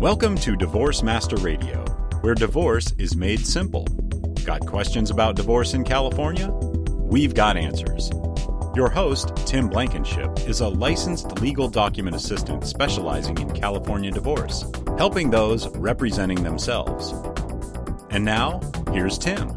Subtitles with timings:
[0.00, 1.84] Welcome to Divorce Master Radio,
[2.22, 3.84] where divorce is made simple.
[4.44, 6.48] Got questions about divorce in California?
[6.48, 8.10] We've got answers.
[8.74, 14.64] Your host, Tim Blankenship, is a licensed legal document assistant specializing in California divorce,
[14.96, 17.12] helping those representing themselves.
[18.10, 18.60] And now,
[18.92, 19.50] here's Tim.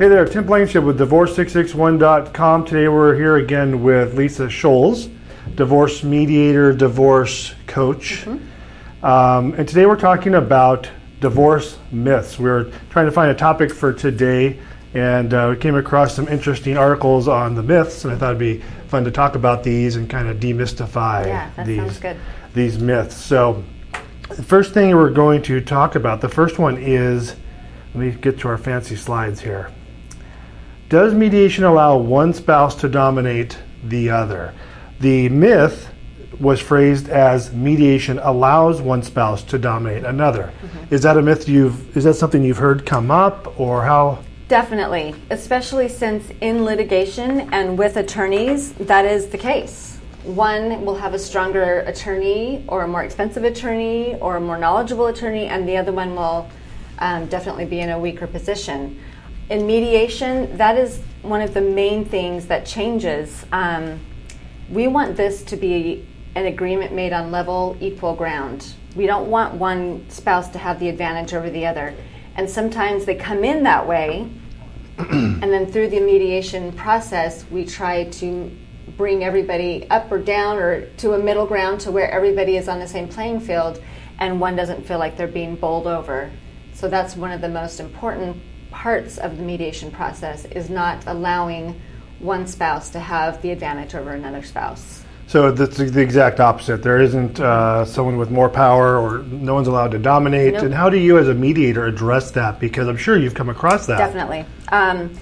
[0.00, 2.64] Hey there, Tim Blankenship with Divorce661.com.
[2.64, 5.14] Today we're here again with Lisa Scholes,
[5.56, 8.24] divorce mediator, divorce coach.
[8.24, 9.04] Mm-hmm.
[9.04, 10.88] Um, and today we're talking about
[11.20, 12.38] divorce myths.
[12.38, 14.58] We are trying to find a topic for today,
[14.94, 18.38] and uh, we came across some interesting articles on the myths, and I thought it'd
[18.38, 22.00] be fun to talk about these and kind of demystify yeah, these,
[22.54, 23.16] these myths.
[23.16, 23.62] So,
[24.30, 27.36] the first thing we're going to talk about, the first one is
[27.94, 29.70] let me get to our fancy slides here.
[30.90, 34.52] Does mediation allow one spouse to dominate the other?
[34.98, 35.88] The myth
[36.40, 40.52] was phrased as mediation allows one spouse to dominate another.
[40.64, 40.92] Mm-hmm.
[40.92, 45.14] Is that a myth you've is that something you've heard come up or how Definitely,
[45.30, 49.96] especially since in litigation and with attorneys that is the case.
[50.24, 55.06] One will have a stronger attorney or a more expensive attorney or a more knowledgeable
[55.06, 56.50] attorney and the other one will
[56.98, 58.98] um, definitely be in a weaker position
[59.50, 63.44] in mediation, that is one of the main things that changes.
[63.50, 64.00] Um,
[64.70, 68.74] we want this to be an agreement made on level, equal ground.
[68.94, 71.94] We don't want one spouse to have the advantage over the other.
[72.36, 74.30] And sometimes they come in that way,
[74.98, 78.56] and then through the mediation process, we try to
[78.96, 82.78] bring everybody up or down or to a middle ground to where everybody is on
[82.78, 83.82] the same playing field
[84.20, 86.30] and one doesn't feel like they're being bowled over.
[86.74, 88.36] So that's one of the most important
[88.70, 91.80] parts of the mediation process is not allowing
[92.18, 95.04] one spouse to have the advantage over another spouse.
[95.26, 96.82] So that's the exact opposite.
[96.82, 100.54] There isn't uh, someone with more power, or no one's allowed to dominate.
[100.54, 100.64] Nope.
[100.64, 102.58] And how do you, as a mediator, address that?
[102.58, 103.98] Because I'm sure you've come across that.
[103.98, 104.44] Definitely.
[104.68, 105.16] Um,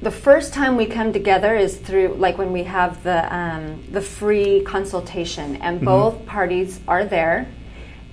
[0.00, 4.00] the first time we come together is through, like when we have the um, the
[4.00, 5.84] free consultation, and mm-hmm.
[5.84, 7.46] both parties are there,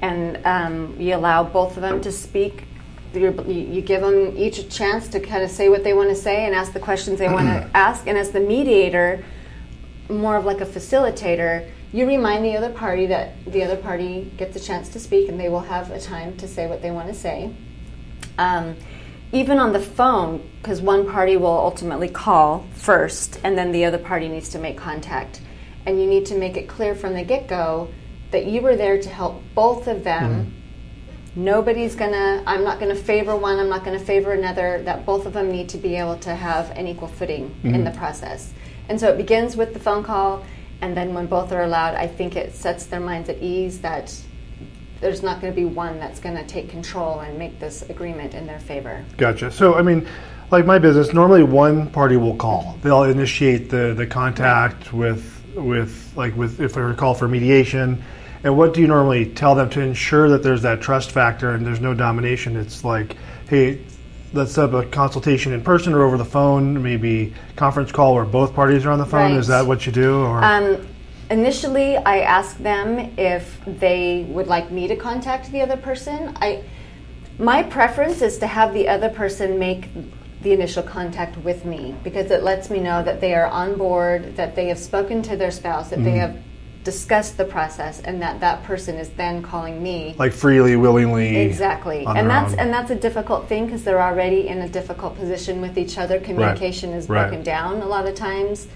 [0.01, 2.65] and um, you allow both of them to speak
[3.13, 6.45] you give them each a chance to kind of say what they want to say
[6.45, 8.07] and ask the questions they want to ask.
[8.07, 9.23] And as the mediator,
[10.09, 14.55] more of like a facilitator, you remind the other party that the other party gets
[14.55, 17.07] a chance to speak and they will have a time to say what they want
[17.07, 17.51] to say.
[18.37, 18.75] Um,
[19.31, 23.97] even on the phone, because one party will ultimately call first and then the other
[23.97, 25.41] party needs to make contact.
[25.85, 27.89] And you need to make it clear from the get go
[28.31, 30.45] that you were there to help both of them.
[30.45, 30.58] Mm-hmm
[31.43, 35.33] nobody's gonna i'm not gonna favor one i'm not gonna favor another that both of
[35.33, 37.73] them need to be able to have an equal footing mm-hmm.
[37.73, 38.51] in the process
[38.89, 40.43] and so it begins with the phone call
[40.81, 44.13] and then when both are allowed i think it sets their minds at ease that
[44.99, 48.33] there's not going to be one that's going to take control and make this agreement
[48.33, 50.05] in their favor gotcha so i mean
[50.51, 54.93] like my business normally one party will call they'll initiate the the contact right.
[54.93, 58.03] with with like with if they're call for mediation
[58.43, 61.65] and what do you normally tell them to ensure that there's that trust factor and
[61.65, 62.55] there's no domination?
[62.55, 63.17] It's like,
[63.49, 63.81] hey,
[64.33, 68.25] let's set up a consultation in person or over the phone, maybe conference call where
[68.25, 69.31] both parties are on the phone.
[69.31, 69.39] Right.
[69.39, 70.19] Is that what you do?
[70.21, 70.43] Or?
[70.43, 70.87] Um,
[71.29, 76.37] initially, I ask them if they would like me to contact the other person.
[76.37, 76.63] I,
[77.37, 79.89] my preference is to have the other person make
[80.41, 84.37] the initial contact with me because it lets me know that they are on board,
[84.37, 86.05] that they have spoken to their spouse, that mm-hmm.
[86.05, 86.37] they have
[86.83, 92.05] discuss the process and that that person is then calling me like freely willingly exactly
[92.05, 92.59] and that's own.
[92.59, 96.21] and that's a difficult thing because they're already in a difficult position with each other
[96.21, 96.97] communication right.
[96.97, 97.43] is broken right.
[97.43, 98.67] down a lot of times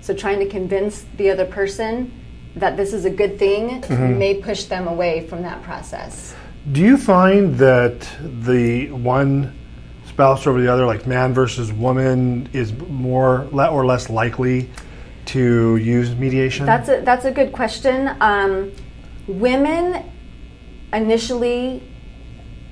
[0.00, 2.10] so trying to convince the other person
[2.56, 4.18] that this is a good thing mm-hmm.
[4.18, 6.34] may push them away from that process
[6.72, 8.08] do you find that
[8.42, 9.54] the one
[10.06, 14.70] spouse over the other like man versus woman is more or less likely
[15.32, 16.66] to use mediation?
[16.66, 18.10] That's a, that's a good question.
[18.20, 18.72] Um,
[19.26, 20.10] women
[20.92, 21.82] initially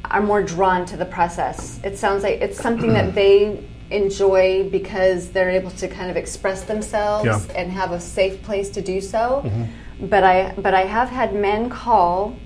[0.05, 1.81] are more drawn to the process.
[1.85, 6.65] It sounds like it's something that they enjoy because they're able to kind of express
[6.65, 7.55] themselves yeah.
[7.55, 9.43] and have a safe place to do so.
[9.45, 10.07] Mm-hmm.
[10.07, 12.37] But I but I have had men call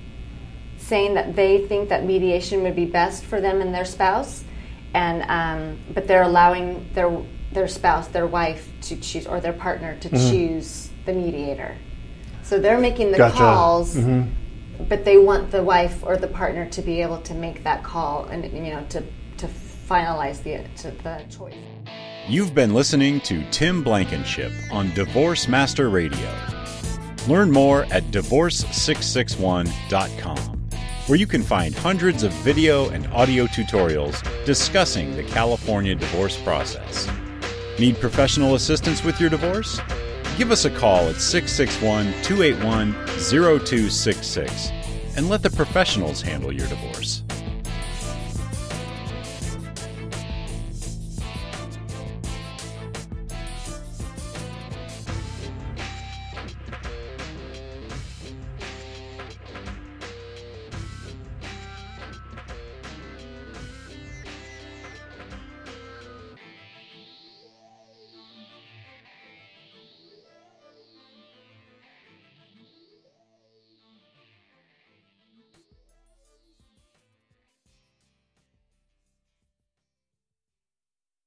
[0.79, 4.45] saying that they think that mediation would be best for them and their spouse,
[4.95, 7.11] and um, but they're allowing their
[7.55, 10.31] their spouse, their wife to choose, or their partner to mm-hmm.
[10.31, 11.77] choose the mediator.
[12.43, 13.37] So they're making the gotcha.
[13.37, 14.85] calls, mm-hmm.
[14.89, 18.25] but they want the wife or the partner to be able to make that call
[18.27, 19.03] and you know to
[19.39, 19.49] to
[19.89, 21.55] finalize the to the choice.
[22.29, 26.33] You've been listening to Tim Blankenship on Divorce Master Radio.
[27.27, 30.39] Learn more at divorce661.com,
[31.07, 37.09] where you can find hundreds of video and audio tutorials discussing the California divorce process.
[37.79, 39.81] Need professional assistance with your divorce?
[40.37, 44.71] Give us a call at 661 281 0266
[45.17, 47.23] and let the professionals handle your divorce.